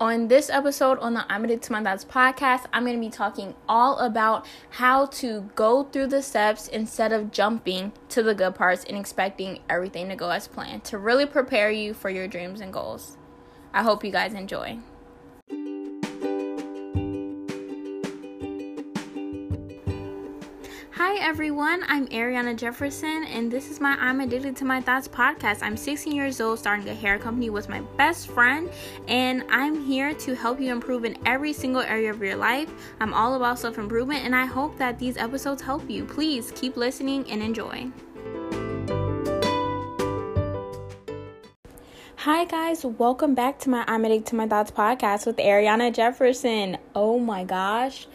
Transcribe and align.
On 0.00 0.28
this 0.28 0.48
episode 0.48 1.00
on 1.00 1.14
the 1.14 1.26
I'm 1.28 1.42
Addicted 1.42 1.66
to 1.66 1.72
My 1.72 1.82
Thoughts 1.82 2.04
podcast, 2.04 2.66
I'm 2.72 2.84
going 2.84 2.94
to 2.94 3.00
be 3.00 3.10
talking 3.10 3.56
all 3.68 3.98
about 3.98 4.46
how 4.70 5.06
to 5.06 5.50
go 5.56 5.82
through 5.82 6.06
the 6.06 6.22
steps 6.22 6.68
instead 6.68 7.12
of 7.12 7.32
jumping 7.32 7.90
to 8.10 8.22
the 8.22 8.32
good 8.32 8.54
parts 8.54 8.84
and 8.84 8.96
expecting 8.96 9.58
everything 9.68 10.08
to 10.10 10.14
go 10.14 10.30
as 10.30 10.46
planned 10.46 10.84
to 10.84 10.98
really 10.98 11.26
prepare 11.26 11.72
you 11.72 11.94
for 11.94 12.10
your 12.10 12.28
dreams 12.28 12.60
and 12.60 12.72
goals. 12.72 13.16
I 13.74 13.82
hope 13.82 14.04
you 14.04 14.12
guys 14.12 14.34
enjoy. 14.34 14.78
Hi 21.08 21.16
everyone, 21.26 21.84
I'm 21.88 22.06
Ariana 22.08 22.54
Jefferson, 22.54 23.24
and 23.24 23.50
this 23.50 23.70
is 23.70 23.80
my 23.80 23.96
I'm 23.98 24.20
Addicted 24.20 24.56
to 24.56 24.66
My 24.66 24.78
Thoughts 24.82 25.08
podcast. 25.08 25.62
I'm 25.62 25.74
16 25.74 26.14
years 26.14 26.38
old, 26.38 26.58
starting 26.58 26.86
a 26.86 26.94
hair 26.94 27.18
company 27.18 27.48
with 27.48 27.66
my 27.70 27.80
best 27.96 28.28
friend, 28.28 28.68
and 29.08 29.42
I'm 29.48 29.86
here 29.86 30.12
to 30.12 30.34
help 30.34 30.60
you 30.60 30.70
improve 30.70 31.06
in 31.06 31.16
every 31.24 31.54
single 31.54 31.80
area 31.80 32.10
of 32.10 32.20
your 32.20 32.36
life. 32.36 32.70
I'm 33.00 33.14
all 33.14 33.36
about 33.36 33.58
self 33.58 33.78
improvement, 33.78 34.26
and 34.26 34.36
I 34.36 34.44
hope 34.44 34.76
that 34.76 34.98
these 34.98 35.16
episodes 35.16 35.62
help 35.62 35.88
you. 35.88 36.04
Please 36.04 36.52
keep 36.54 36.76
listening 36.76 37.24
and 37.30 37.42
enjoy. 37.42 37.90
Hi 42.16 42.44
guys, 42.44 42.84
welcome 42.84 43.34
back 43.34 43.58
to 43.60 43.70
my 43.70 43.82
I'm 43.88 44.04
Addicted 44.04 44.26
to 44.26 44.36
My 44.36 44.46
Thoughts 44.46 44.72
podcast 44.72 45.24
with 45.24 45.38
Ariana 45.38 45.90
Jefferson. 45.90 46.76
Oh 46.94 47.18
my 47.18 47.44
gosh. 47.44 48.06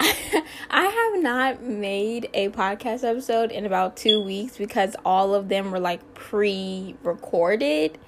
I 0.70 1.10
have 1.12 1.22
not 1.22 1.62
made 1.62 2.30
a 2.32 2.48
podcast 2.48 3.04
episode 3.04 3.50
in 3.50 3.66
about 3.66 3.96
two 3.96 4.22
weeks 4.22 4.56
because 4.56 4.96
all 5.04 5.34
of 5.34 5.48
them 5.48 5.70
were 5.70 5.80
like 5.80 6.14
pre 6.14 6.96
recorded. 7.02 7.98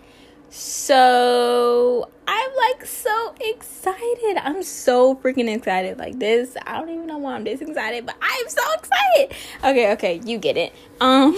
So 0.48 2.08
I'm 2.26 2.50
like 2.56 2.86
so 2.86 3.34
excited. 3.40 4.38
I'm 4.38 4.62
so 4.62 5.16
freaking 5.16 5.54
excited. 5.54 5.98
Like 5.98 6.18
this, 6.18 6.56
I 6.66 6.78
don't 6.78 6.88
even 6.88 7.06
know 7.06 7.18
why 7.18 7.34
I'm 7.34 7.44
this 7.44 7.60
excited, 7.60 8.06
but 8.06 8.16
I'm 8.22 8.48
so 8.48 8.62
excited. 8.72 9.36
Okay, 9.64 9.92
okay, 9.92 10.20
you 10.24 10.38
get 10.38 10.56
it. 10.56 10.72
Um, 11.00 11.36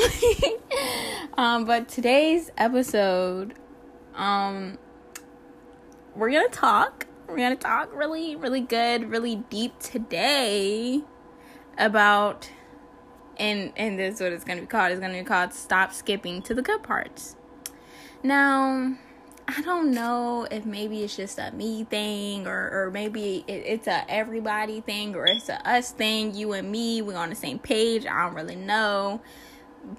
um, 1.36 1.64
but 1.64 1.89
today's 1.89 2.50
episode, 2.56 3.55
um, 4.14 4.78
we're 6.14 6.30
gonna 6.30 6.48
talk 6.48 7.06
we're 7.28 7.36
gonna 7.36 7.56
talk 7.56 7.94
really, 7.94 8.36
really 8.36 8.61
good, 8.61 9.11
really 9.11 9.36
deep 9.36 9.78
today 9.78 11.03
about 11.78 12.50
and 13.36 13.72
and 13.77 13.98
this 13.98 14.17
is 14.17 14.20
what 14.20 14.33
it's 14.33 14.44
gonna 14.44 14.61
be 14.61 14.67
called. 14.67 14.92
It's 14.92 15.00
gonna 15.00 15.19
be 15.19 15.25
called 15.25 15.52
Stop 15.52 15.92
Skipping 15.92 16.42
to 16.42 16.55
the 16.55 16.62
Good 16.62 16.83
Parts. 16.83 17.36
Now, 18.22 18.97
I 19.47 19.61
don't 19.62 19.91
know 19.91 20.47
if 20.50 20.64
maybe 20.64 21.02
it's 21.02 21.17
just 21.17 21.39
a 21.39 21.50
me 21.52 21.84
thing 21.84 22.47
or 22.47 22.84
or 22.86 22.91
maybe 22.91 23.45
it, 23.47 23.62
it's 23.67 23.86
a 23.86 24.11
everybody 24.11 24.80
thing 24.80 25.14
or 25.14 25.27
it's 25.27 25.48
a 25.48 25.69
us 25.69 25.91
thing, 25.91 26.34
you 26.34 26.52
and 26.52 26.70
me, 26.70 27.02
we're 27.02 27.17
on 27.17 27.30
the 27.30 27.36
same 27.36 27.58
page. 27.58 28.06
I 28.06 28.25
don't 28.25 28.34
really 28.34 28.56
know. 28.56 29.20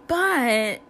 But 0.08 0.82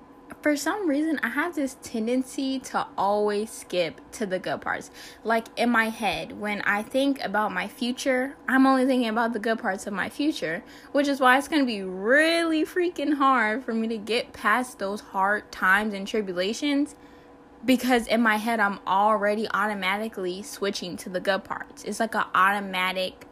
for 0.41 0.55
some 0.55 0.87
reason 0.87 1.19
I 1.23 1.29
have 1.29 1.55
this 1.55 1.77
tendency 1.81 2.59
to 2.59 2.85
always 2.97 3.49
skip 3.49 3.99
to 4.13 4.25
the 4.25 4.39
good 4.39 4.61
parts. 4.61 4.91
Like 5.23 5.47
in 5.57 5.69
my 5.69 5.89
head, 5.89 6.39
when 6.39 6.61
I 6.61 6.83
think 6.83 7.23
about 7.23 7.51
my 7.51 7.67
future, 7.67 8.35
I'm 8.47 8.67
only 8.67 8.85
thinking 8.85 9.09
about 9.09 9.33
the 9.33 9.39
good 9.39 9.59
parts 9.59 9.87
of 9.87 9.93
my 9.93 10.09
future, 10.09 10.63
which 10.91 11.07
is 11.07 11.19
why 11.19 11.37
it's 11.37 11.47
going 11.47 11.61
to 11.61 11.65
be 11.65 11.81
really 11.81 12.63
freaking 12.63 13.15
hard 13.15 13.63
for 13.63 13.73
me 13.73 13.87
to 13.87 13.97
get 13.97 14.33
past 14.33 14.79
those 14.79 15.01
hard 15.01 15.51
times 15.51 15.93
and 15.93 16.07
tribulations 16.07 16.95
because 17.65 18.05
in 18.07 18.21
my 18.21 18.37
head 18.37 18.59
I'm 18.59 18.79
already 18.85 19.47
automatically 19.51 20.43
switching 20.43 20.97
to 20.97 21.09
the 21.09 21.19
good 21.19 21.43
parts. 21.43 21.83
It's 21.83 21.99
like 21.99 22.15
an 22.15 22.25
automatic 22.35 23.25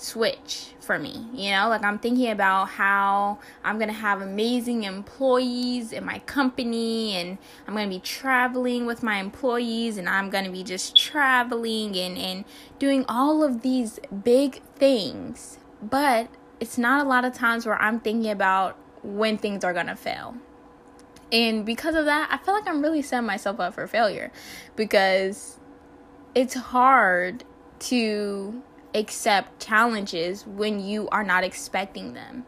switch 0.00 0.72
for 0.80 0.98
me. 0.98 1.26
You 1.32 1.52
know, 1.52 1.68
like 1.68 1.84
I'm 1.84 1.98
thinking 1.98 2.30
about 2.30 2.70
how 2.70 3.38
I'm 3.62 3.76
going 3.76 3.88
to 3.88 3.94
have 3.94 4.20
amazing 4.22 4.84
employees 4.84 5.92
in 5.92 6.04
my 6.04 6.20
company 6.20 7.16
and 7.16 7.38
I'm 7.66 7.74
going 7.74 7.88
to 7.88 7.94
be 7.94 8.00
traveling 8.00 8.86
with 8.86 9.02
my 9.02 9.18
employees 9.18 9.98
and 9.98 10.08
I'm 10.08 10.30
going 10.30 10.44
to 10.44 10.50
be 10.50 10.64
just 10.64 10.96
traveling 10.96 11.96
and 11.96 12.18
and 12.18 12.44
doing 12.78 13.04
all 13.08 13.42
of 13.42 13.62
these 13.62 14.00
big 14.24 14.62
things. 14.76 15.58
But 15.82 16.28
it's 16.60 16.78
not 16.78 17.04
a 17.04 17.08
lot 17.08 17.24
of 17.24 17.32
times 17.32 17.66
where 17.66 17.80
I'm 17.80 18.00
thinking 18.00 18.30
about 18.30 18.76
when 19.02 19.38
things 19.38 19.64
are 19.64 19.72
going 19.72 19.86
to 19.86 19.96
fail. 19.96 20.34
And 21.32 21.64
because 21.64 21.94
of 21.94 22.06
that, 22.06 22.28
I 22.30 22.44
feel 22.44 22.54
like 22.54 22.66
I'm 22.66 22.82
really 22.82 23.02
setting 23.02 23.26
myself 23.26 23.60
up 23.60 23.74
for 23.74 23.86
failure 23.86 24.32
because 24.76 25.58
it's 26.34 26.54
hard 26.54 27.44
to 27.80 28.62
accept 28.94 29.60
challenges 29.60 30.46
when 30.46 30.80
you 30.80 31.08
are 31.10 31.24
not 31.24 31.44
expecting 31.44 32.14
them. 32.14 32.46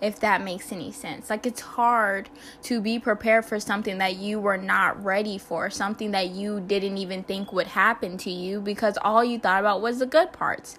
If 0.00 0.18
that 0.18 0.42
makes 0.42 0.72
any 0.72 0.90
sense. 0.90 1.30
Like 1.30 1.46
it's 1.46 1.60
hard 1.60 2.28
to 2.62 2.80
be 2.80 2.98
prepared 2.98 3.44
for 3.44 3.60
something 3.60 3.98
that 3.98 4.16
you 4.16 4.40
were 4.40 4.56
not 4.56 5.02
ready 5.04 5.38
for, 5.38 5.70
something 5.70 6.10
that 6.10 6.30
you 6.30 6.60
didn't 6.60 6.98
even 6.98 7.22
think 7.22 7.52
would 7.52 7.68
happen 7.68 8.18
to 8.18 8.30
you 8.30 8.60
because 8.60 8.98
all 9.00 9.22
you 9.22 9.38
thought 9.38 9.60
about 9.60 9.80
was 9.80 10.00
the 10.00 10.06
good 10.06 10.32
parts. 10.32 10.76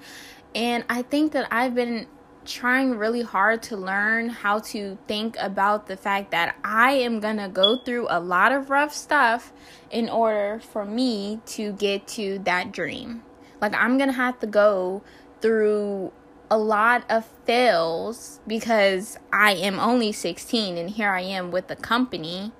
And 0.53 0.83
I 0.89 1.03
think 1.03 1.31
that 1.31 1.47
I've 1.51 1.73
been 1.73 2.07
trying 2.45 2.97
really 2.97 3.21
hard 3.21 3.63
to 3.63 3.77
learn 3.77 4.29
how 4.29 4.59
to 4.59 4.97
think 5.07 5.37
about 5.39 5.87
the 5.87 5.95
fact 5.97 6.31
that 6.31 6.55
I 6.63 6.91
am 6.91 7.19
going 7.19 7.37
to 7.37 7.47
go 7.47 7.77
through 7.77 8.07
a 8.09 8.19
lot 8.19 8.51
of 8.51 8.69
rough 8.69 8.93
stuff 8.93 9.53
in 9.89 10.09
order 10.09 10.59
for 10.59 10.85
me 10.85 11.39
to 11.47 11.71
get 11.73 12.07
to 12.09 12.39
that 12.39 12.71
dream. 12.71 13.23
Like 13.63 13.75
I'm 13.75 13.97
going 13.97 14.09
to 14.09 14.15
have 14.15 14.41
to 14.41 14.45
go 14.45 15.03
through 15.39 16.11
a 16.51 16.57
lot 16.57 17.05
of 17.09 17.23
fails 17.45 18.41
because 18.45 19.17
I 19.31 19.53
am 19.53 19.79
only 19.79 20.11
16 20.11 20.77
and 20.77 20.89
here 20.89 21.11
I 21.11 21.21
am 21.21 21.49
with 21.49 21.69
the 21.69 21.77
company. 21.77 22.51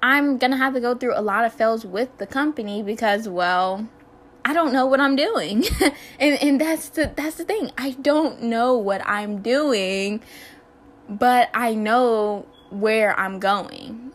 I'm 0.00 0.38
going 0.38 0.52
to 0.52 0.56
have 0.56 0.74
to 0.74 0.80
go 0.80 0.94
through 0.94 1.18
a 1.18 1.20
lot 1.20 1.44
of 1.44 1.52
fails 1.52 1.84
with 1.84 2.16
the 2.18 2.28
company 2.28 2.80
because 2.80 3.28
well, 3.28 3.88
I 4.44 4.52
don't 4.52 4.72
know 4.72 4.86
what 4.86 5.00
I'm 5.00 5.16
doing. 5.16 5.64
and 6.20 6.40
and 6.40 6.60
that's 6.60 6.90
the 6.90 7.10
that's 7.16 7.34
the 7.34 7.44
thing. 7.44 7.72
I 7.76 7.96
don't 8.00 8.40
know 8.44 8.76
what 8.78 9.04
I'm 9.04 9.42
doing, 9.42 10.22
but 11.08 11.50
I 11.52 11.74
know 11.74 12.46
where 12.70 13.18
I'm 13.18 13.40
going 13.40 14.12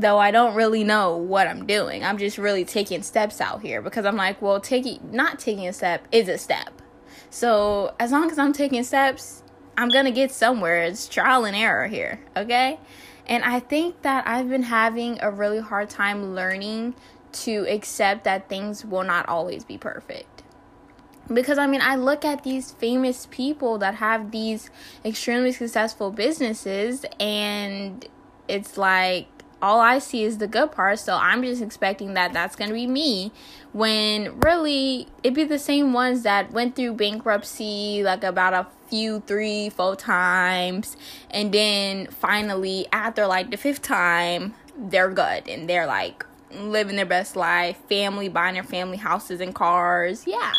though 0.00 0.18
I 0.18 0.30
don't 0.30 0.54
really 0.54 0.84
know 0.84 1.16
what 1.16 1.46
I'm 1.46 1.66
doing. 1.66 2.04
I'm 2.04 2.18
just 2.18 2.38
really 2.38 2.64
taking 2.64 3.02
steps 3.02 3.40
out 3.40 3.62
here 3.62 3.82
because 3.82 4.04
I'm 4.04 4.16
like, 4.16 4.40
well, 4.40 4.60
taking 4.60 5.00
not 5.12 5.38
taking 5.38 5.66
a 5.66 5.72
step 5.72 6.06
is 6.12 6.28
a 6.28 6.38
step. 6.38 6.82
So 7.30 7.94
as 7.98 8.12
long 8.12 8.30
as 8.30 8.38
I'm 8.38 8.52
taking 8.52 8.82
steps, 8.84 9.42
I'm 9.76 9.88
gonna 9.88 10.10
get 10.10 10.30
somewhere. 10.30 10.82
It's 10.82 11.08
trial 11.08 11.44
and 11.44 11.56
error 11.56 11.86
here, 11.86 12.20
okay? 12.36 12.78
And 13.26 13.44
I 13.44 13.60
think 13.60 14.02
that 14.02 14.26
I've 14.26 14.48
been 14.48 14.62
having 14.62 15.18
a 15.20 15.30
really 15.30 15.60
hard 15.60 15.90
time 15.90 16.34
learning 16.34 16.94
to 17.32 17.66
accept 17.68 18.24
that 18.24 18.48
things 18.48 18.84
will 18.84 19.04
not 19.04 19.28
always 19.28 19.64
be 19.64 19.76
perfect. 19.76 20.42
Because 21.32 21.58
I 21.58 21.66
mean, 21.66 21.80
I 21.82 21.96
look 21.96 22.24
at 22.24 22.44
these 22.44 22.70
famous 22.70 23.26
people 23.30 23.78
that 23.78 23.96
have 23.96 24.30
these 24.30 24.70
extremely 25.04 25.50
successful 25.50 26.12
businesses, 26.12 27.04
and 27.18 28.06
it's 28.46 28.78
like 28.78 29.26
all 29.66 29.80
I 29.80 29.98
see 29.98 30.22
is 30.22 30.38
the 30.38 30.46
good 30.46 30.70
part. 30.70 31.00
So 31.00 31.16
I'm 31.16 31.42
just 31.42 31.60
expecting 31.60 32.14
that 32.14 32.32
that's 32.32 32.54
going 32.54 32.68
to 32.68 32.74
be 32.74 32.86
me 32.86 33.32
when 33.72 34.38
really 34.38 35.08
it'd 35.24 35.34
be 35.34 35.42
the 35.42 35.58
same 35.58 35.92
ones 35.92 36.22
that 36.22 36.52
went 36.52 36.76
through 36.76 36.94
bankruptcy 36.94 38.04
like 38.04 38.22
about 38.22 38.54
a 38.54 38.68
few, 38.88 39.24
three, 39.26 39.68
four 39.70 39.96
times. 39.96 40.96
And 41.32 41.52
then 41.52 42.06
finally, 42.06 42.86
after 42.92 43.26
like 43.26 43.50
the 43.50 43.56
fifth 43.56 43.82
time, 43.82 44.54
they're 44.78 45.10
good 45.10 45.48
and 45.48 45.68
they're 45.68 45.86
like 45.86 46.24
living 46.52 46.94
their 46.94 47.04
best 47.04 47.34
life, 47.34 47.76
family, 47.88 48.28
buying 48.28 48.54
their 48.54 48.62
family 48.62 48.98
houses 48.98 49.40
and 49.40 49.52
cars. 49.52 50.28
Yeah. 50.28 50.52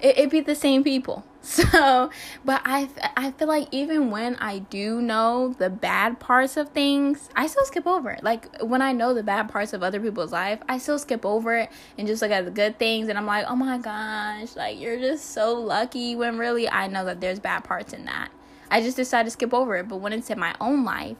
It, 0.00 0.16
it'd 0.16 0.30
be 0.30 0.40
the 0.40 0.54
same 0.54 0.82
people. 0.82 1.24
So, 1.50 2.10
but 2.44 2.60
I 2.66 2.88
I 3.16 3.30
feel 3.32 3.48
like 3.48 3.68
even 3.72 4.10
when 4.10 4.36
I 4.36 4.58
do 4.58 5.00
know 5.00 5.54
the 5.58 5.70
bad 5.70 6.20
parts 6.20 6.58
of 6.58 6.68
things, 6.68 7.30
I 7.34 7.46
still 7.46 7.64
skip 7.64 7.86
over 7.86 8.10
it. 8.10 8.22
Like 8.22 8.60
when 8.60 8.82
I 8.82 8.92
know 8.92 9.14
the 9.14 9.22
bad 9.22 9.48
parts 9.48 9.72
of 9.72 9.82
other 9.82 10.00
people's 10.00 10.32
life, 10.32 10.60
I 10.68 10.76
still 10.76 10.98
skip 10.98 11.24
over 11.24 11.56
it 11.56 11.70
and 11.96 12.06
just 12.06 12.20
look 12.20 12.30
at 12.30 12.44
the 12.44 12.50
good 12.50 12.78
things 12.78 13.08
and 13.08 13.16
I'm 13.16 13.24
like, 13.26 13.46
"Oh 13.48 13.56
my 13.56 13.78
gosh, 13.78 14.54
like 14.54 14.78
you're 14.78 14.98
just 14.98 15.30
so 15.30 15.54
lucky." 15.54 16.14
When 16.14 16.36
really 16.36 16.68
I 16.68 16.88
know 16.88 17.06
that 17.06 17.20
there's 17.22 17.40
bad 17.40 17.64
parts 17.64 17.94
in 17.94 18.04
that. 18.04 18.28
I 18.70 18.82
just 18.82 18.96
decide 18.96 19.24
to 19.24 19.30
skip 19.30 19.54
over 19.54 19.76
it, 19.76 19.88
but 19.88 19.96
when 19.96 20.12
it's 20.12 20.28
in 20.30 20.38
my 20.38 20.54
own 20.60 20.84
life, 20.84 21.16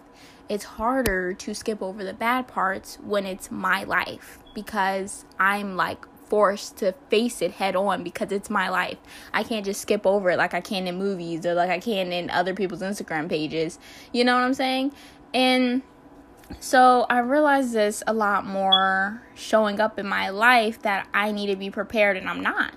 it's 0.51 0.65
harder 0.65 1.33
to 1.33 1.55
skip 1.55 1.81
over 1.83 2.05
the 2.05 2.13
bad 2.13 2.47
parts 2.47 2.99
when 3.03 3.25
it's 3.25 3.51
my 3.51 3.85
life 3.85 4.39
because 4.55 5.25
I'm 5.39 5.77
like 5.77 6.05
forced 6.31 6.79
to 6.79 6.95
face 7.11 7.43
it 7.43 7.53
head 7.53 7.77
on 7.77 8.03
because 8.05 8.33
it's 8.33 8.49
my 8.49 8.71
life. 8.71 8.99
I 9.35 9.43
can't 9.43 9.65
just 9.67 9.83
skip 9.83 10.07
over 10.07 10.31
it 10.31 10.39
like 10.39 10.55
I 10.55 10.63
can 10.63 10.87
in 10.87 10.97
movies 10.97 11.45
or 11.45 11.55
like 11.55 11.71
I 11.71 11.81
can 11.81 12.13
in 12.13 12.31
other 12.31 12.55
people's 12.55 12.83
Instagram 12.83 13.29
pages. 13.29 13.79
You 14.13 14.25
know 14.25 14.35
what 14.35 14.45
I'm 14.45 14.55
saying? 14.55 14.93
And 15.35 15.83
So 16.59 17.07
I 17.09 17.21
realized 17.21 17.73
this 17.73 18.03
a 18.07 18.13
lot 18.13 18.45
more 18.45 19.23
showing 19.35 19.81
up 19.81 19.99
in 19.99 20.07
my 20.07 20.31
life 20.31 20.83
that 20.83 21.09
I 21.15 21.31
need 21.33 21.47
to 21.47 21.57
be 21.57 21.71
prepared 21.71 22.17
and 22.17 22.29
I'm 22.29 22.41
not. 22.43 22.75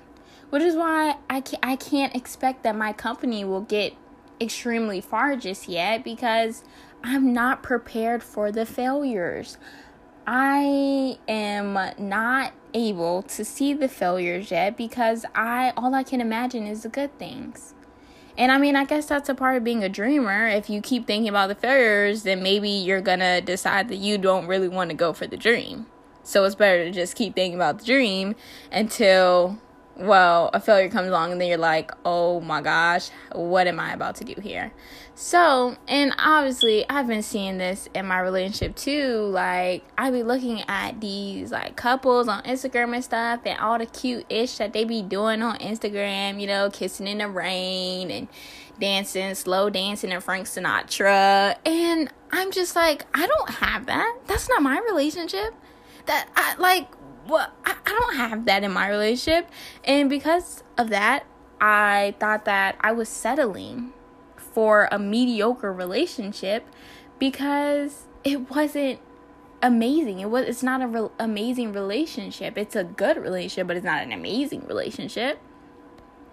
Which 0.49 0.61
is 0.61 0.75
why 0.75 1.15
I 1.29 1.41
can't, 1.41 1.65
I 1.65 1.75
can't 1.75 2.15
expect 2.15 2.63
that 2.63 2.75
my 2.75 2.93
company 2.93 3.43
will 3.43 3.61
get 3.61 3.93
extremely 4.39 5.01
far 5.01 5.35
just 5.35 5.67
yet 5.67 6.03
because 6.03 6.63
I'm 7.03 7.33
not 7.33 7.63
prepared 7.63 8.21
for 8.21 8.51
the 8.51 8.65
failures. 8.65 9.57
I 10.27 11.17
am 11.27 11.62
not 11.99 12.53
able 12.73 13.21
to 13.23 13.45
see 13.45 13.73
the 13.73 13.87
failures 13.87 14.51
yet 14.51 14.77
because 14.77 15.25
I 15.35 15.73
all 15.77 15.93
I 15.93 16.03
can 16.03 16.21
imagine 16.21 16.67
is 16.67 16.83
the 16.83 16.89
good 16.89 17.17
things. 17.19 17.73
And 18.37 18.51
I 18.51 18.57
mean, 18.57 18.75
I 18.75 18.85
guess 18.85 19.05
that's 19.05 19.29
a 19.29 19.35
part 19.35 19.57
of 19.57 19.63
being 19.63 19.83
a 19.83 19.89
dreamer. 19.89 20.47
If 20.47 20.69
you 20.69 20.81
keep 20.81 21.05
thinking 21.05 21.29
about 21.29 21.49
the 21.49 21.55
failures, 21.55 22.23
then 22.23 22.41
maybe 22.41 22.69
you're 22.69 23.01
gonna 23.01 23.41
decide 23.41 23.89
that 23.89 23.97
you 23.97 24.17
don't 24.17 24.47
really 24.47 24.69
want 24.69 24.89
to 24.89 24.95
go 24.95 25.13
for 25.13 25.27
the 25.27 25.37
dream. 25.37 25.85
So 26.23 26.43
it's 26.45 26.55
better 26.55 26.85
to 26.85 26.91
just 26.91 27.15
keep 27.15 27.35
thinking 27.35 27.55
about 27.55 27.79
the 27.79 27.85
dream 27.85 28.35
until 28.71 29.59
well, 29.95 30.49
a 30.53 30.59
failure 30.59 30.89
comes 30.89 31.07
along 31.07 31.31
and 31.31 31.39
then 31.39 31.47
you're 31.47 31.57
like, 31.57 31.91
oh 32.03 32.39
my 32.41 32.61
gosh, 32.61 33.09
what 33.33 33.67
am 33.67 33.79
I 33.79 33.93
about 33.93 34.15
to 34.15 34.23
do 34.23 34.39
here? 34.41 34.71
So, 35.15 35.77
and 35.87 36.15
obviously, 36.17 36.89
I've 36.89 37.05
been 37.05 37.21
seeing 37.21 37.59
this 37.59 37.87
in 37.93 38.07
my 38.07 38.19
relationship 38.19 38.75
too. 38.75 39.25
Like, 39.25 39.83
I 39.95 40.09
be 40.09 40.23
looking 40.23 40.63
at 40.67 40.99
these 40.99 41.51
like 41.51 41.75
couples 41.75 42.27
on 42.27 42.41
Instagram 42.43 42.95
and 42.95 43.03
stuff, 43.03 43.41
and 43.45 43.59
all 43.59 43.77
the 43.77 43.85
cute 43.85 44.25
ish 44.29 44.57
that 44.57 44.73
they 44.73 44.85
be 44.85 45.03
doing 45.03 45.43
on 45.43 45.59
Instagram, 45.59 46.41
you 46.41 46.47
know, 46.47 46.71
kissing 46.71 47.07
in 47.07 47.19
the 47.19 47.27
rain 47.27 48.09
and 48.09 48.27
dancing, 48.79 49.35
slow 49.35 49.69
dancing 49.69 50.11
in 50.11 50.19
Frank 50.19 50.47
Sinatra. 50.47 51.55
And 51.63 52.11
I'm 52.31 52.51
just 52.51 52.75
like, 52.75 53.05
I 53.13 53.27
don't 53.27 53.49
have 53.51 53.85
that. 53.85 54.17
That's 54.25 54.49
not 54.49 54.63
my 54.63 54.79
relationship. 54.79 55.53
That 56.07 56.27
I 56.35 56.55
like 56.55 56.87
well, 57.27 57.51
I, 57.65 57.75
I 57.85 57.89
don't 57.89 58.15
have 58.15 58.45
that 58.45 58.63
in 58.63 58.71
my 58.71 58.89
relationship. 58.89 59.49
And 59.83 60.09
because 60.09 60.63
of 60.77 60.89
that, 60.89 61.25
I 61.59 62.15
thought 62.19 62.45
that 62.45 62.77
I 62.81 62.91
was 62.91 63.09
settling 63.09 63.93
for 64.37 64.87
a 64.91 64.99
mediocre 64.99 65.71
relationship 65.71 66.67
because 67.19 68.03
it 68.23 68.49
wasn't 68.49 68.99
amazing. 69.61 70.19
It 70.19 70.29
was 70.29 70.45
it's 70.45 70.63
not 70.63 70.81
a 70.81 70.87
re- 70.87 71.09
amazing 71.19 71.73
relationship. 71.73 72.57
It's 72.57 72.75
a 72.75 72.83
good 72.83 73.17
relationship, 73.17 73.67
but 73.67 73.77
it's 73.77 73.85
not 73.85 74.03
an 74.03 74.11
amazing 74.11 74.65
relationship. 74.67 75.39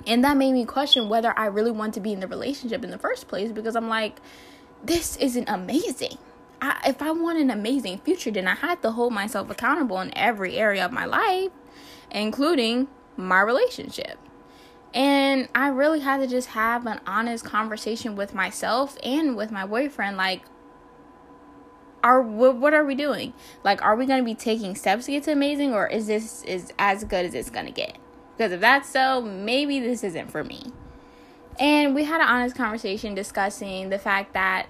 And 0.07 0.25
that 0.25 0.37
made 0.37 0.53
me 0.53 0.65
question 0.65 1.09
whether 1.09 1.39
I 1.39 1.47
really 1.47 1.71
want 1.71 1.95
to 1.95 2.01
be 2.01 2.13
in 2.13 2.21
the 2.21 2.27
relationship 2.27 2.83
in 2.83 2.91
the 2.91 2.99
first 2.99 3.29
place 3.29 3.53
because 3.53 3.77
I'm 3.77 3.89
like 3.89 4.21
this 4.83 5.17
isn't 5.19 5.49
amazing. 5.49 6.19
I, 6.61 6.81
if 6.87 7.01
I 7.03 7.11
want 7.13 7.39
an 7.39 7.51
amazing 7.51 7.99
future, 7.99 8.31
then 8.31 8.47
I 8.47 8.55
had 8.55 8.83
to 8.83 8.91
hold 8.91 9.13
myself 9.13 9.51
accountable 9.51 10.01
in 10.01 10.17
every 10.17 10.57
area 10.57 10.85
of 10.85 10.93
my 10.93 11.05
life, 11.05 11.51
including 12.11 12.89
my 13.17 13.41
relationship. 13.41 14.19
And 14.93 15.49
I 15.55 15.69
really 15.69 16.01
had 16.01 16.19
to 16.19 16.27
just 16.27 16.49
have 16.49 16.87
an 16.87 17.01
honest 17.07 17.45
conversation 17.45 18.17
with 18.17 18.35
myself 18.35 18.99
and 19.05 19.37
with 19.37 19.53
my 19.53 19.65
boyfriend 19.65 20.17
like 20.17 20.43
are 22.03 22.23
what, 22.23 22.57
what 22.57 22.75
are 22.75 22.85
we 22.85 22.95
doing? 22.95 23.33
Like 23.63 23.83
are 23.83 23.95
we 23.95 24.07
going 24.07 24.19
to 24.19 24.25
be 24.25 24.35
taking 24.35 24.75
steps 24.75 25.07
to 25.07 25.13
get 25.13 25.25
to 25.25 25.33
amazing 25.33 25.73
or 25.73 25.87
is 25.87 26.07
this 26.07 26.43
is 26.45 26.73
as 26.79 27.05
good 27.05 27.25
as 27.25 27.35
it's 27.35 27.51
going 27.51 27.67
to 27.67 27.73
get? 27.73 27.99
Because 28.37 28.53
if 28.53 28.61
that's 28.61 28.89
so, 28.89 29.21
maybe 29.21 29.81
this 29.81 30.03
isn't 30.03 30.31
for 30.31 30.43
me. 30.43 30.73
And 31.61 31.95
we 31.95 32.05
had 32.05 32.21
an 32.21 32.27
honest 32.27 32.57
conversation 32.57 33.15
discussing 33.15 33.91
the 33.91 33.99
fact 33.99 34.33
that 34.33 34.67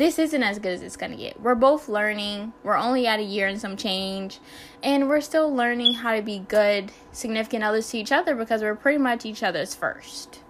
this 0.00 0.18
isn't 0.18 0.42
as 0.42 0.58
good 0.58 0.72
as 0.72 0.82
it's 0.82 0.96
going 0.96 1.12
to 1.12 1.18
get. 1.18 1.38
We're 1.42 1.54
both 1.54 1.86
learning. 1.86 2.54
We're 2.62 2.78
only 2.78 3.06
at 3.06 3.20
a 3.20 3.22
year 3.22 3.46
and 3.46 3.60
some 3.60 3.76
change. 3.76 4.38
And 4.82 5.10
we're 5.10 5.20
still 5.20 5.54
learning 5.54 5.94
how 5.94 6.16
to 6.16 6.22
be 6.22 6.38
good, 6.38 6.90
significant 7.12 7.64
others 7.64 7.90
to 7.90 7.98
each 7.98 8.10
other 8.10 8.34
because 8.34 8.62
we're 8.62 8.74
pretty 8.74 8.96
much 8.96 9.26
each 9.26 9.42
other's 9.42 9.74
first. 9.74 10.40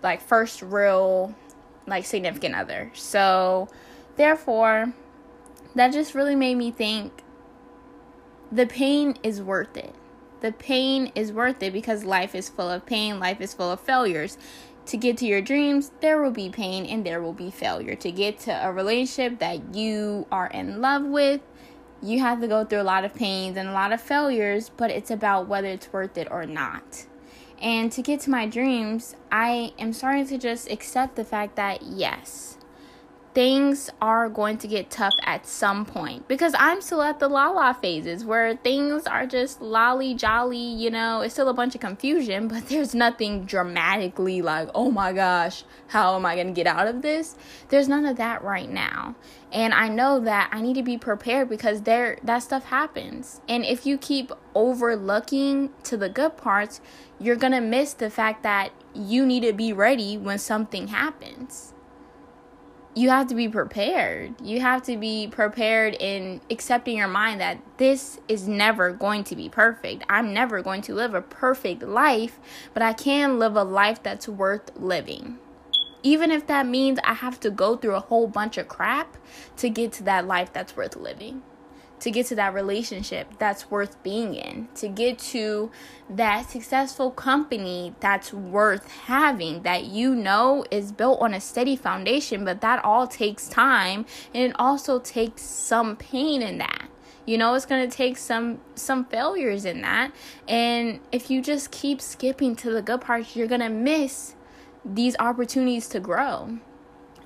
Like, 0.00 0.20
first 0.20 0.62
real, 0.62 1.34
like, 1.88 2.04
significant 2.04 2.54
other. 2.54 2.92
So, 2.94 3.68
therefore, 4.14 4.92
that 5.74 5.92
just 5.92 6.14
really 6.14 6.36
made 6.36 6.54
me 6.54 6.70
think 6.70 7.24
the 8.52 8.66
pain 8.66 9.16
is 9.24 9.42
worth 9.42 9.76
it. 9.76 9.92
The 10.40 10.52
pain 10.52 11.10
is 11.16 11.32
worth 11.32 11.62
it 11.64 11.72
because 11.72 12.04
life 12.04 12.34
is 12.34 12.48
full 12.48 12.70
of 12.70 12.86
pain, 12.86 13.18
life 13.18 13.40
is 13.40 13.54
full 13.54 13.72
of 13.72 13.80
failures 13.80 14.38
to 14.86 14.96
get 14.96 15.16
to 15.18 15.26
your 15.26 15.40
dreams, 15.40 15.92
there 16.00 16.22
will 16.22 16.30
be 16.30 16.50
pain 16.50 16.86
and 16.86 17.04
there 17.04 17.22
will 17.22 17.32
be 17.32 17.50
failure. 17.50 17.94
To 17.94 18.10
get 18.10 18.40
to 18.40 18.66
a 18.66 18.72
relationship 18.72 19.38
that 19.38 19.74
you 19.74 20.26
are 20.30 20.48
in 20.48 20.80
love 20.80 21.04
with, 21.04 21.40
you 22.02 22.18
have 22.20 22.40
to 22.40 22.48
go 22.48 22.64
through 22.64 22.80
a 22.80 22.82
lot 22.82 23.04
of 23.04 23.14
pains 23.14 23.56
and 23.56 23.68
a 23.68 23.72
lot 23.72 23.92
of 23.92 24.00
failures, 24.00 24.70
but 24.76 24.90
it's 24.90 25.10
about 25.10 25.46
whether 25.46 25.68
it's 25.68 25.92
worth 25.92 26.18
it 26.18 26.28
or 26.30 26.46
not. 26.46 27.06
And 27.60 27.92
to 27.92 28.02
get 28.02 28.20
to 28.20 28.30
my 28.30 28.46
dreams, 28.46 29.14
I 29.30 29.72
am 29.78 29.92
starting 29.92 30.26
to 30.26 30.38
just 30.38 30.68
accept 30.68 31.14
the 31.14 31.24
fact 31.24 31.54
that 31.56 31.82
yes, 31.82 32.58
things 33.34 33.88
are 34.00 34.28
going 34.28 34.58
to 34.58 34.68
get 34.68 34.90
tough 34.90 35.14
at 35.22 35.46
some 35.46 35.86
point 35.86 36.28
because 36.28 36.54
I'm 36.58 36.82
still 36.82 37.00
at 37.00 37.18
the 37.18 37.28
la 37.28 37.48
la 37.48 37.72
phases 37.72 38.24
where 38.24 38.56
things 38.56 39.06
are 39.06 39.26
just 39.26 39.62
lolly 39.62 40.14
jolly, 40.14 40.58
you 40.58 40.90
know, 40.90 41.22
it's 41.22 41.34
still 41.34 41.48
a 41.48 41.54
bunch 41.54 41.74
of 41.74 41.80
confusion, 41.80 42.48
but 42.52 42.68
there's 42.68 42.94
nothing 42.94 43.44
dramatically 43.44 44.42
like, 44.42 44.68
oh 44.74 44.90
my 44.90 45.12
gosh, 45.12 45.64
how 45.88 46.14
am 46.14 46.26
I 46.26 46.34
going 46.34 46.48
to 46.48 46.52
get 46.52 46.66
out 46.66 46.86
of 46.86 47.02
this? 47.02 47.36
There's 47.68 47.88
none 47.88 48.04
of 48.04 48.16
that 48.16 48.42
right 48.42 48.70
now. 48.70 49.14
And 49.50 49.74
I 49.74 49.88
know 49.88 50.20
that 50.20 50.50
I 50.52 50.60
need 50.60 50.74
to 50.74 50.82
be 50.82 50.98
prepared 50.98 51.48
because 51.48 51.82
there 51.82 52.18
that 52.22 52.38
stuff 52.38 52.64
happens. 52.64 53.40
And 53.48 53.64
if 53.64 53.86
you 53.86 53.98
keep 53.98 54.32
overlooking 54.54 55.70
to 55.84 55.96
the 55.96 56.08
good 56.08 56.36
parts, 56.36 56.80
you're 57.18 57.36
going 57.36 57.52
to 57.52 57.60
miss 57.60 57.94
the 57.94 58.10
fact 58.10 58.42
that 58.42 58.72
you 58.94 59.24
need 59.24 59.40
to 59.40 59.52
be 59.52 59.72
ready 59.72 60.16
when 60.18 60.38
something 60.38 60.88
happens 60.88 61.72
you 62.94 63.08
have 63.08 63.26
to 63.28 63.34
be 63.34 63.48
prepared. 63.48 64.34
You 64.42 64.60
have 64.60 64.82
to 64.82 64.96
be 64.96 65.28
prepared 65.28 65.94
in 65.94 66.40
accepting 66.50 66.98
your 66.98 67.08
mind 67.08 67.40
that 67.40 67.58
this 67.78 68.20
is 68.28 68.46
never 68.46 68.92
going 68.92 69.24
to 69.24 69.36
be 69.36 69.48
perfect. 69.48 70.04
I'm 70.08 70.34
never 70.34 70.62
going 70.62 70.82
to 70.82 70.94
live 70.94 71.14
a 71.14 71.22
perfect 71.22 71.82
life, 71.82 72.38
but 72.74 72.82
I 72.82 72.92
can 72.92 73.38
live 73.38 73.56
a 73.56 73.64
life 73.64 74.02
that's 74.02 74.28
worth 74.28 74.70
living. 74.76 75.38
Even 76.02 76.30
if 76.30 76.46
that 76.48 76.66
means 76.66 76.98
I 77.04 77.14
have 77.14 77.40
to 77.40 77.50
go 77.50 77.76
through 77.76 77.94
a 77.94 78.00
whole 78.00 78.26
bunch 78.26 78.58
of 78.58 78.68
crap 78.68 79.16
to 79.56 79.70
get 79.70 79.92
to 79.92 80.02
that 80.04 80.26
life 80.26 80.52
that's 80.52 80.76
worth 80.76 80.96
living 80.96 81.42
to 82.02 82.10
get 82.10 82.26
to 82.26 82.34
that 82.34 82.52
relationship 82.52 83.28
that's 83.38 83.70
worth 83.70 84.02
being 84.02 84.34
in, 84.34 84.66
to 84.74 84.88
get 84.88 85.20
to 85.20 85.70
that 86.10 86.50
successful 86.50 87.12
company 87.12 87.94
that's 88.00 88.32
worth 88.32 88.90
having, 88.90 89.62
that 89.62 89.84
you 89.84 90.12
know 90.12 90.64
is 90.72 90.90
built 90.90 91.20
on 91.20 91.32
a 91.32 91.40
steady 91.40 91.76
foundation, 91.76 92.44
but 92.44 92.60
that 92.60 92.84
all 92.84 93.06
takes 93.06 93.46
time 93.46 94.04
and 94.34 94.50
it 94.50 94.56
also 94.58 94.98
takes 94.98 95.42
some 95.42 95.94
pain 95.94 96.42
in 96.42 96.58
that. 96.58 96.88
You 97.24 97.38
know, 97.38 97.54
it's 97.54 97.66
going 97.66 97.88
to 97.88 97.96
take 97.96 98.16
some 98.16 98.60
some 98.74 99.04
failures 99.04 99.64
in 99.64 99.82
that. 99.82 100.10
And 100.48 100.98
if 101.12 101.30
you 101.30 101.40
just 101.40 101.70
keep 101.70 102.00
skipping 102.00 102.56
to 102.56 102.72
the 102.72 102.82
good 102.82 103.00
parts, 103.00 103.36
you're 103.36 103.46
going 103.46 103.60
to 103.60 103.68
miss 103.68 104.34
these 104.84 105.14
opportunities 105.20 105.86
to 105.90 106.00
grow 106.00 106.58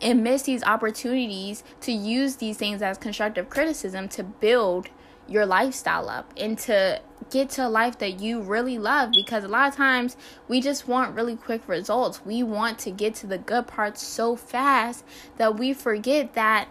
and 0.01 0.23
miss 0.23 0.43
these 0.43 0.63
opportunities 0.65 1.65
to 1.81 1.93
use 1.93 2.37
these 2.37 2.57
things 2.57 2.83
as 2.83 2.99
constructive 2.99 3.49
criticism 3.51 4.09
to 4.09 4.23
build 4.23 4.89
your 5.29 5.47
lifestyle 5.47 6.09
up 6.09 6.33
and 6.37 6.59
to 6.59 7.01
get 7.31 7.51
to 7.51 7.67
a 7.67 7.69
life 7.69 7.99
that 7.99 8.21
you 8.21 8.41
really 8.41 8.79
love 8.79 9.11
because 9.15 9.43
a 9.43 9.49
lot 9.49 9.69
of 9.69 9.75
times 9.75 10.17
we 10.49 10.61
just 10.61 10.87
want 10.87 11.15
really 11.15 11.37
quick 11.37 11.67
results. 11.69 12.25
We 12.25 12.43
want 12.43 12.79
to 12.81 12.91
get 12.91 13.15
to 13.17 13.27
the 13.27 13.39
good 13.39 13.67
parts 13.67 14.03
so 14.03 14.37
fast 14.37 15.05
that 15.37 15.57
we 15.59 15.73
forget 15.73 16.35
that 16.35 16.69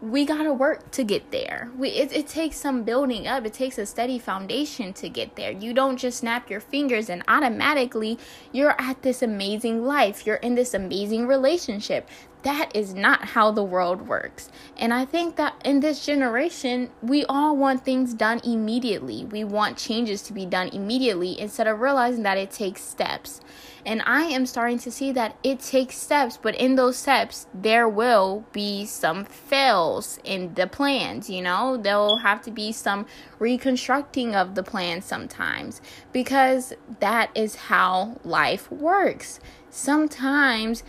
we 0.00 0.24
gotta 0.24 0.52
work 0.52 0.90
to 0.92 1.02
get 1.02 1.30
there. 1.32 1.70
We 1.76 1.88
it, 1.90 2.12
it 2.12 2.28
takes 2.28 2.56
some 2.56 2.84
building 2.84 3.26
up. 3.26 3.44
It 3.44 3.52
takes 3.52 3.78
a 3.78 3.86
steady 3.86 4.18
foundation 4.18 4.92
to 4.94 5.08
get 5.08 5.34
there. 5.34 5.50
You 5.50 5.74
don't 5.74 5.96
just 5.96 6.18
snap 6.18 6.48
your 6.48 6.60
fingers 6.60 7.10
and 7.10 7.22
automatically 7.26 8.18
you're 8.52 8.80
at 8.80 9.02
this 9.02 9.22
amazing 9.22 9.84
life. 9.84 10.24
You're 10.26 10.36
in 10.36 10.54
this 10.54 10.72
amazing 10.72 11.26
relationship. 11.26 12.08
That 12.42 12.70
is 12.74 12.94
not 12.94 13.24
how 13.24 13.50
the 13.50 13.64
world 13.64 14.06
works. 14.06 14.48
And 14.76 14.94
I 14.94 15.04
think 15.04 15.36
that 15.36 15.60
in 15.64 15.80
this 15.80 16.06
generation, 16.06 16.90
we 17.02 17.24
all 17.24 17.56
want 17.56 17.84
things 17.84 18.14
done 18.14 18.40
immediately. 18.44 19.24
We 19.24 19.42
want 19.42 19.76
changes 19.76 20.22
to 20.22 20.32
be 20.32 20.46
done 20.46 20.68
immediately 20.68 21.38
instead 21.38 21.66
of 21.66 21.80
realizing 21.80 22.22
that 22.22 22.38
it 22.38 22.52
takes 22.52 22.82
steps. 22.82 23.40
And 23.84 24.02
I 24.06 24.22
am 24.24 24.46
starting 24.46 24.78
to 24.80 24.90
see 24.90 25.12
that 25.12 25.36
it 25.42 25.60
takes 25.60 25.98
steps, 25.98 26.38
but 26.40 26.54
in 26.54 26.76
those 26.76 26.96
steps, 26.96 27.46
there 27.52 27.88
will 27.88 28.44
be 28.52 28.84
some 28.84 29.24
fails 29.24 30.20
in 30.22 30.54
the 30.54 30.66
plans, 30.66 31.28
you 31.28 31.42
know? 31.42 31.76
There 31.76 31.96
will 31.96 32.18
have 32.18 32.42
to 32.42 32.50
be 32.50 32.70
some 32.70 33.06
reconstructing 33.38 34.36
of 34.36 34.54
the 34.54 34.62
plan 34.62 35.02
sometimes 35.02 35.80
because 36.12 36.72
that 37.00 37.30
is 37.34 37.54
how 37.54 38.20
life 38.24 38.70
works. 38.70 39.40
Sometimes 39.70 40.82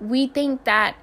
we 0.00 0.26
think 0.26 0.64
that 0.64 0.96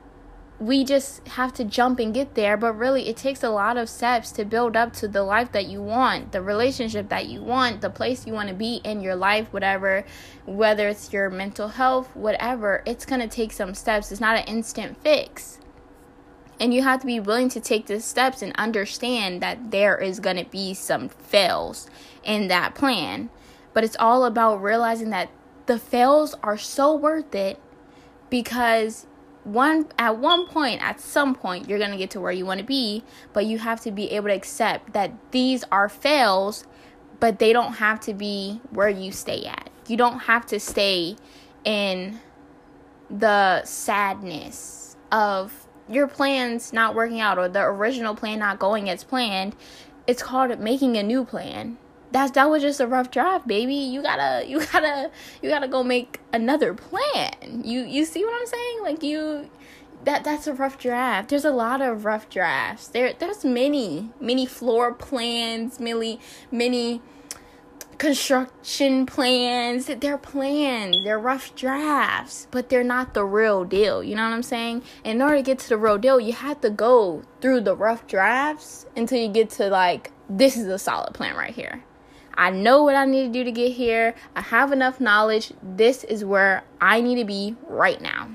we 0.58 0.86
just 0.86 1.28
have 1.28 1.52
to 1.54 1.66
jump 1.66 2.00
and 2.00 2.14
get 2.14 2.36
there 2.36 2.56
but 2.56 2.74
really 2.74 3.10
it 3.10 3.18
takes 3.18 3.44
a 3.44 3.50
lot 3.50 3.76
of 3.76 3.90
steps 3.90 4.32
to 4.32 4.46
build 4.46 4.78
up 4.78 4.94
to 4.94 5.06
the 5.06 5.22
life 5.22 5.52
that 5.52 5.66
you 5.66 5.82
want 5.82 6.32
the 6.32 6.42
relationship 6.42 7.10
that 7.10 7.26
you 7.28 7.42
want 7.42 7.82
the 7.82 7.90
place 7.90 8.26
you 8.26 8.32
want 8.32 8.48
to 8.48 8.56
be 8.56 8.80
in 8.86 9.02
your 9.02 9.16
life 9.16 9.52
whatever 9.52 10.06
whether 10.46 10.88
it's 10.88 11.12
your 11.12 11.30
mental 11.30 11.68
health 11.68 12.16
whatever 12.16 12.82
it's 12.86 13.06
going 13.06 13.22
to 13.22 13.28
take 13.28 13.52
some 13.52 13.74
steps. 13.74 14.12
It's 14.12 14.22
not 14.22 14.38
an 14.38 14.46
instant 14.46 15.02
fix. 15.02 15.60
And 16.60 16.74
you 16.74 16.84
have 16.84 17.02
to 17.02 17.06
be 17.06 17.20
willing 17.20 17.50
to 17.50 17.60
take 17.60 17.88
the 17.88 18.00
steps 18.00 18.42
and 18.42 18.54
understand 18.56 19.42
that 19.42 19.72
there 19.72 19.98
is 19.98 20.22
going 20.22 20.38
to 20.38 20.50
be 20.50 20.74
some 20.74 21.10
fails 21.10 21.90
in 22.24 22.48
that 22.48 22.76
plan. 22.76 23.30
But 23.74 23.84
it's 23.84 23.98
all 24.00 24.24
about 24.24 24.62
realizing 24.62 25.10
that 25.10 25.30
the 25.66 25.78
fails 25.78 26.36
are 26.42 26.58
so 26.58 26.96
worth 26.96 27.36
it 27.36 27.60
because 28.36 29.08
one 29.46 29.88
at 29.98 30.18
one 30.18 30.46
point 30.46 30.82
at 30.82 31.00
some 31.00 31.34
point 31.34 31.70
you're 31.70 31.80
going 31.80 31.92
to 31.92 31.98
get 31.98 32.10
to 32.10 32.20
where 32.20 32.34
you 32.34 32.46
want 32.46 32.60
to 32.60 32.66
be 32.66 33.02
but 33.32 33.46
you 33.46 33.60
have 33.60 33.80
to 33.80 33.92
be 33.92 34.12
able 34.12 34.28
to 34.28 34.34
accept 34.34 34.92
that 34.92 35.14
these 35.32 35.64
are 35.72 35.88
fails 35.88 36.66
but 37.20 37.40
they 37.40 37.54
don't 37.54 37.74
have 37.74 38.00
to 38.02 38.14
be 38.14 38.60
where 38.72 38.90
you 38.90 39.12
stay 39.12 39.46
at. 39.46 39.70
You 39.88 39.98
don't 39.98 40.20
have 40.20 40.46
to 40.48 40.60
stay 40.60 41.16
in 41.64 42.20
the 43.10 43.64
sadness 43.64 44.98
of 45.12 45.68
your 45.88 46.08
plans 46.08 46.74
not 46.74 46.94
working 46.94 47.22
out 47.22 47.38
or 47.38 47.48
the 47.48 47.62
original 47.62 48.16
plan 48.16 48.40
not 48.40 48.60
going 48.60 48.90
as 48.90 49.04
planned. 49.04 49.56
It's 50.08 50.22
called 50.22 50.60
making 50.60 50.98
a 50.98 51.04
new 51.04 51.24
plan 51.24 51.78
that's 52.16 52.32
that 52.32 52.50
was 52.50 52.62
just 52.62 52.80
a 52.80 52.88
rough 52.88 53.12
draft, 53.12 53.46
baby. 53.46 53.76
You 53.76 54.02
gotta 54.02 54.48
you 54.48 54.66
gotta 54.72 55.12
you 55.42 55.50
gotta 55.50 55.68
go 55.68 55.84
make 55.84 56.22
another 56.32 56.74
plan. 56.74 57.62
You 57.64 57.82
you 57.82 58.06
see 58.06 58.24
what 58.24 58.34
I'm 58.34 58.48
saying? 58.48 58.84
Like 58.84 59.04
you 59.04 59.50
that 60.06 60.24
that's 60.24 60.48
a 60.48 60.54
rough 60.54 60.78
draft. 60.78 61.28
There's 61.28 61.44
a 61.44 61.52
lot 61.52 61.82
of 61.82 62.06
rough 62.06 62.30
drafts. 62.30 62.88
There 62.88 63.12
there's 63.12 63.44
many, 63.44 64.12
many 64.22 64.46
floor 64.46 64.94
plans, 64.94 65.78
many 65.78 66.22
many 66.52 67.02
construction 67.98 69.06
plans. 69.06 69.88
They're 69.88 70.18
plans. 70.18 71.04
They're 71.04 71.20
rough 71.20 71.54
drafts, 71.56 72.48
but 72.50 72.70
they're 72.70 72.84
not 72.84 73.14
the 73.14 73.26
real 73.26 73.66
deal. 73.66 74.02
You 74.02 74.16
know 74.16 74.24
what 74.24 74.34
I'm 74.34 74.44
saying? 74.44 74.84
In 75.04 75.22
order 75.22 75.36
to 75.36 75.44
get 75.44 75.60
to 75.60 75.70
the 75.70 75.78
real 75.78 75.98
deal, 75.98 76.22
you 76.22 76.32
have 76.32 76.62
to 76.62 76.70
go 76.70 77.24
through 77.42 77.62
the 77.62 77.76
rough 77.76 78.08
drafts 78.08 78.86
until 78.96 79.20
you 79.20 79.28
get 79.28 79.50
to 79.52 79.68
like 79.68 80.14
this 80.30 80.56
is 80.56 80.68
a 80.68 80.80
solid 80.80 81.14
plan 81.14 81.36
right 81.36 81.54
here. 81.54 81.84
I 82.38 82.52
know 82.52 82.84
what 82.84 82.96
I 82.96 83.06
need 83.06 83.28
to 83.28 83.40
do 83.40 83.44
to 83.44 83.52
get 83.52 83.74
here. 83.74 84.16
I 84.36 84.42
have 84.42 84.72
enough 84.72 85.00
knowledge. 85.00 85.54
This 85.64 86.04
is 86.04 86.26
where 86.26 86.64
I 86.82 87.02
need 87.02 87.16
to 87.16 87.26
be 87.26 87.56
right 87.68 88.02
now. 88.02 88.30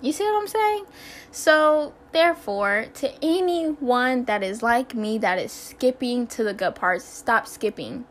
You 0.00 0.12
see 0.12 0.24
what 0.24 0.42
I'm 0.42 0.48
saying? 0.48 0.84
So, 1.32 1.92
therefore, 2.12 2.86
to 2.94 3.12
anyone 3.24 4.24
that 4.24 4.42
is 4.42 4.62
like 4.62 4.94
me 4.94 5.18
that 5.18 5.38
is 5.38 5.50
skipping 5.50 6.26
to 6.28 6.44
the 6.44 6.54
good 6.54 6.74
parts, 6.74 7.04
stop 7.04 7.46
skipping. 7.46 8.04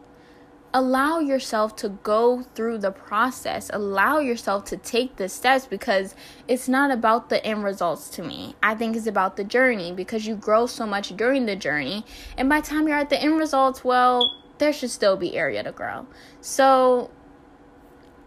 Allow 0.73 1.19
yourself 1.19 1.77
to 1.77 1.89
go 1.89 2.43
through 2.53 2.79
the 2.79 2.91
process. 2.91 3.71
Allow 3.73 4.19
yourself 4.19 4.65
to 4.65 4.77
take 4.77 5.15
the 5.15 5.29
steps 5.29 5.65
because 5.65 6.13
it's 6.47 6.67
not 6.67 6.91
about 6.91 7.29
the 7.29 7.43
end 7.45 7.63
results 7.63 8.09
to 8.11 8.21
me. 8.21 8.53
I 8.61 8.75
think 8.75 8.97
it's 8.97 9.07
about 9.07 9.37
the 9.37 9.45
journey 9.45 9.93
because 9.93 10.27
you 10.27 10.35
grow 10.35 10.65
so 10.65 10.85
much 10.85 11.15
during 11.15 11.45
the 11.45 11.55
journey. 11.55 12.05
And 12.37 12.49
by 12.49 12.59
the 12.59 12.67
time 12.67 12.87
you're 12.87 12.97
at 12.97 13.09
the 13.09 13.19
end 13.19 13.37
results, 13.39 13.83
well, 13.85 14.29
there 14.59 14.73
should 14.73 14.91
still 14.91 15.17
be 15.17 15.37
area 15.37 15.63
to 15.63 15.71
grow. 15.71 16.07
So 16.41 17.11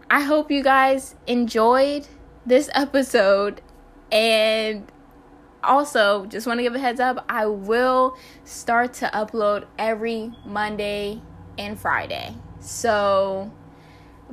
I 0.09 0.21
hope 0.21 0.51
you 0.51 0.63
guys 0.63 1.15
enjoyed 1.27 2.07
this 2.45 2.69
episode 2.75 3.61
and 4.11 4.91
also 5.63 6.25
just 6.25 6.47
want 6.47 6.57
to 6.57 6.63
give 6.63 6.75
a 6.75 6.79
heads 6.79 6.99
up 6.99 7.23
i 7.29 7.45
will 7.45 8.17
start 8.43 8.93
to 8.93 9.05
upload 9.13 9.65
every 9.77 10.31
monday 10.43 11.21
and 11.57 11.79
friday 11.79 12.33
so 12.59 13.51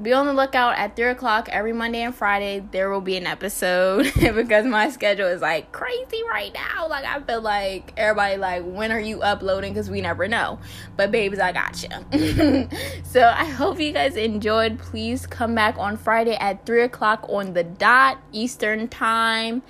be 0.03 0.13
on 0.13 0.27
the 0.27 0.33
lookout 0.33 0.77
at 0.79 0.97
3 0.97 1.07
o'clock 1.07 1.49
every 1.51 1.73
Monday 1.73 2.03
and 2.03 2.15
Friday. 2.15 2.65
There 2.71 2.91
will 2.91 3.01
be 3.01 3.17
an 3.17 3.27
episode 3.27 4.13
because 4.21 4.65
my 4.65 4.91
schedule 4.91 5.27
is 5.27 5.41
like 5.41 5.73
crazy 5.73 6.23
right 6.31 6.53
now. 6.55 6.89
Like, 6.89 7.05
I 7.05 7.21
feel 7.21 7.41
like 7.41 7.93
everybody, 7.97 8.37
like, 8.37 8.63
when 8.65 8.93
are 8.93 9.01
you 9.01 9.23
uploading? 9.23 9.73
Because 9.73 9.91
we 9.91 10.01
never 10.01 10.29
know. 10.29 10.59
But, 10.97 11.11
babes, 11.11 11.39
I 11.39 11.53
got 11.53 11.83
you. 11.83 12.69
so, 13.05 13.23
I 13.23 13.45
hope 13.45 13.81
you 13.81 13.93
guys 13.93 14.17
enjoyed. 14.17 14.79
Please 14.79 15.27
come 15.27 15.55
back 15.55 15.77
on 15.79 15.97
Friday 15.97 16.37
at 16.37 16.65
3 16.65 16.83
o'clock 16.83 17.27
on 17.29 17.55
the 17.55 17.65
dot 17.65 18.19
Eastern 18.33 18.89
Time. 18.89 19.63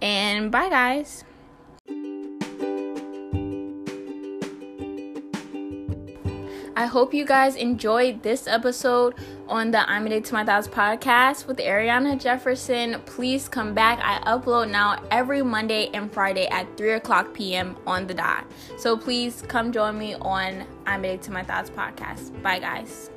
And 0.00 0.50
bye, 0.50 0.68
guys. 0.68 1.24
I 6.78 6.84
hope 6.84 7.14
you 7.14 7.24
guys 7.24 7.56
enjoyed 7.56 8.22
this 8.22 8.46
episode 8.46 9.14
on 9.48 9.70
the 9.70 9.88
I'm 9.88 10.06
Addicted 10.06 10.28
to 10.28 10.34
My 10.34 10.44
Thoughts 10.44 10.68
podcast 10.68 11.46
with 11.46 11.58
Ariana 11.58 12.20
Jefferson. 12.20 13.00
Please 13.06 13.48
come 13.48 13.74
back. 13.74 13.98
I 14.02 14.18
upload 14.26 14.70
now 14.70 15.02
every 15.10 15.42
Monday 15.42 15.90
and 15.94 16.12
Friday 16.12 16.46
at 16.48 16.76
3 16.76 16.92
o'clock 16.92 17.34
p.m. 17.34 17.76
on 17.86 18.06
the 18.06 18.14
dot. 18.14 18.44
So 18.78 18.96
please 18.96 19.42
come 19.48 19.72
join 19.72 19.98
me 19.98 20.14
on 20.14 20.64
I'm 20.86 21.04
Addicted 21.04 21.26
to 21.26 21.32
My 21.32 21.42
Thoughts 21.42 21.70
podcast. 21.70 22.42
Bye, 22.42 22.58
guys. 22.58 23.10